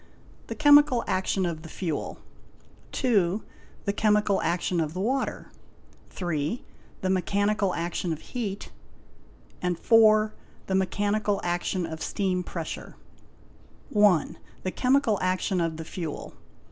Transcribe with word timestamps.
The 0.47 0.55
chemical 0.55 1.03
action 1.05 1.45
of 1.45 1.61
the 1.61 1.69
fuel. 1.69 2.17
8B. 2.91 3.43
The 3.85 3.93
chemical 3.93 4.41
action 4.41 4.79
of 4.79 4.95
the 4.95 4.99
water. 4.99 5.51
y. 6.19 6.61
The 7.01 7.09
mechanical 7.11 7.75
action 7.75 8.11
of 8.11 8.19
heat. 8.33 8.71
6. 9.61 9.79
The 9.87 10.25
mechanical 10.75 11.39
action 11.43 11.85
of 11.85 12.01
steam 12.01 12.41
pressure. 12.41 12.95
a. 13.95 14.71
Chemical 14.71 15.19
action 15.21 15.61
of 15.61 15.77
the 15.77 15.85
fuel. 15.85 16.33